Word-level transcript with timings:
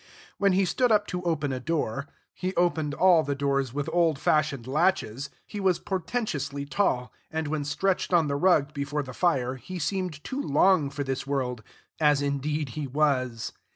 When 0.39 0.53
he 0.53 0.65
stood 0.65 0.91
up 0.91 1.05
to 1.13 1.21
open 1.21 1.53
a 1.53 1.59
door 1.59 2.07
he 2.33 2.55
opened 2.55 2.95
all 2.95 3.21
the 3.21 3.35
doors 3.35 3.71
with 3.71 3.87
old 3.93 4.17
fashioned 4.17 4.65
latches 4.65 5.29
he 5.45 5.59
was 5.59 5.77
portentously 5.77 6.65
tall, 6.65 7.13
and 7.29 7.47
when 7.47 7.63
stretched 7.63 8.11
on 8.11 8.27
the 8.27 8.35
rug 8.35 8.73
before 8.73 9.03
the 9.03 9.13
fire 9.13 9.57
he 9.57 9.77
seemed 9.77 10.23
too 10.23 10.41
long 10.41 10.89
for 10.89 11.03
this 11.03 11.27
world 11.27 11.61
as 11.99 12.19
indeed 12.23 12.69
he 12.69 12.87
was. 12.87 13.53